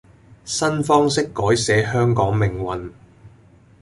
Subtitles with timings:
[0.45, 2.91] 新方式改寫香港命運